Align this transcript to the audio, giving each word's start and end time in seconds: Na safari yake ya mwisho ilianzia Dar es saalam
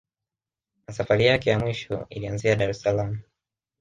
Na 0.87 0.93
safari 0.93 1.25
yake 1.25 1.49
ya 1.49 1.59
mwisho 1.59 2.05
ilianzia 2.09 2.55
Dar 2.55 2.69
es 2.69 2.81
saalam 2.81 3.19